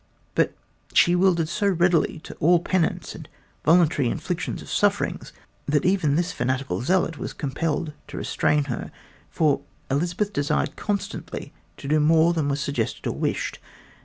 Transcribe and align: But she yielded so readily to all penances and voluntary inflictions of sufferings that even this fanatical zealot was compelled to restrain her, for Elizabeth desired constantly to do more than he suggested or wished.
But 0.33 0.55
she 0.95 1.11
yielded 1.11 1.47
so 1.47 1.67
readily 1.67 2.17
to 2.23 2.33
all 2.39 2.57
penances 2.59 3.13
and 3.13 3.29
voluntary 3.63 4.07
inflictions 4.09 4.63
of 4.63 4.69
sufferings 4.71 5.31
that 5.67 5.85
even 5.85 6.15
this 6.15 6.31
fanatical 6.31 6.81
zealot 6.81 7.19
was 7.19 7.33
compelled 7.33 7.93
to 8.07 8.17
restrain 8.17 8.63
her, 8.63 8.91
for 9.29 9.61
Elizabeth 9.91 10.33
desired 10.33 10.75
constantly 10.75 11.53
to 11.77 11.87
do 11.87 11.99
more 11.99 12.33
than 12.33 12.49
he 12.49 12.55
suggested 12.55 13.05
or 13.05 13.13
wished. 13.13 13.59